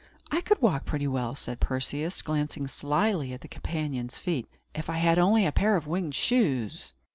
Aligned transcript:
"I 0.31 0.41
could 0.41 0.59
walk 0.63 0.85
pretty 0.85 1.05
well," 1.07 1.35
said 1.35 1.59
Perseus, 1.59 2.23
glancing 2.23 2.65
slyly 2.67 3.33
at 3.33 3.43
his 3.43 3.51
companion's 3.51 4.17
feet, 4.17 4.47
"if 4.73 4.89
I 4.89 4.97
had 4.97 5.19
only 5.19 5.45
a 5.45 5.51
pair 5.51 5.75
of 5.75 5.85
winged 5.85 6.15
shoes." 6.15 6.95